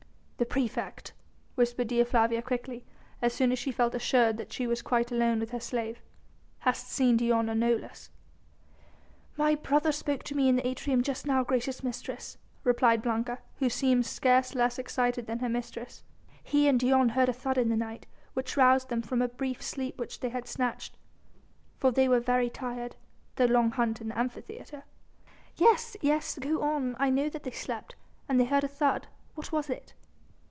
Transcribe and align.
"The 0.37 0.55
praefect?" 0.57 1.13
whispered 1.53 1.89
Dea 1.89 2.03
Flavia 2.03 2.41
quickly, 2.41 2.83
as 3.21 3.31
soon 3.31 3.51
as 3.51 3.59
she 3.59 3.71
felt 3.71 3.93
assured 3.93 4.37
that 4.37 4.51
she 4.51 4.65
was 4.65 4.81
quite 4.81 5.11
alone 5.11 5.39
with 5.39 5.51
her 5.51 5.59
slave. 5.59 6.01
"Hast 6.61 6.89
seen 6.89 7.15
Dion 7.15 7.47
or 7.47 7.53
Nolus?" 7.53 8.09
"My 9.37 9.53
brother 9.53 9.91
spoke 9.91 10.23
to 10.23 10.35
me 10.35 10.49
in 10.49 10.55
the 10.55 10.65
atrium 10.67 11.03
just 11.03 11.27
now, 11.27 11.43
gracious 11.43 11.83
mistress," 11.83 12.39
replied 12.63 13.03
Blanca, 13.03 13.37
who 13.59 13.69
seemed 13.69 14.07
scarce 14.07 14.55
less 14.55 14.79
excited 14.79 15.27
than 15.27 15.37
her 15.39 15.47
mistress, 15.47 16.03
"he 16.43 16.67
and 16.67 16.79
Dion 16.79 17.09
heard 17.09 17.29
a 17.29 17.33
thud 17.33 17.59
in 17.59 17.69
the 17.69 17.77
night, 17.77 18.07
which 18.33 18.57
roused 18.57 18.89
them 18.89 19.03
from 19.03 19.21
a 19.21 19.27
brief 19.29 19.61
sleep 19.61 19.99
which 19.99 20.21
they 20.21 20.29
had 20.29 20.47
snatched, 20.47 20.97
for 21.77 21.91
they 21.91 22.09
were 22.09 22.19
very 22.19 22.49
tired... 22.49 22.95
their 23.35 23.47
long 23.47 23.69
hunt 23.69 24.01
in 24.01 24.07
the 24.07 24.17
Amphitheatre...." 24.17 24.85
"Yes! 25.57 25.95
yes! 26.01 26.39
go 26.39 26.63
on! 26.63 26.95
I 26.97 27.11
know 27.11 27.29
that 27.29 27.43
they 27.43 27.51
slept... 27.51 27.95
and 28.27 28.39
they 28.39 28.45
heard 28.45 28.63
a 28.63 28.67
thud... 28.67 29.05
what 29.35 29.51
was 29.51 29.69
it?" 29.69 29.93